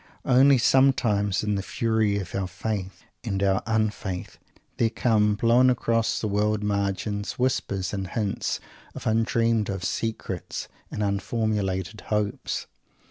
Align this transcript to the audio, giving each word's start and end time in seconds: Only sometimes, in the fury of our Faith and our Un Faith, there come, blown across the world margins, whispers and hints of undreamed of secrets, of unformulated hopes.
Only 0.25 0.57
sometimes, 0.57 1.43
in 1.43 1.53
the 1.53 1.61
fury 1.61 2.17
of 2.17 2.33
our 2.33 2.47
Faith 2.47 3.03
and 3.23 3.43
our 3.43 3.61
Un 3.67 3.91
Faith, 3.91 4.39
there 4.77 4.89
come, 4.89 5.35
blown 5.35 5.69
across 5.69 6.19
the 6.19 6.27
world 6.27 6.63
margins, 6.63 7.33
whispers 7.33 7.93
and 7.93 8.07
hints 8.07 8.59
of 8.95 9.05
undreamed 9.05 9.69
of 9.69 9.83
secrets, 9.83 10.67
of 10.91 11.01
unformulated 11.03 12.01
hopes. 12.07 12.65